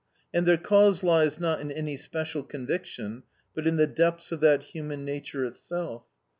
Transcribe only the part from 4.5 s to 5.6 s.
human nature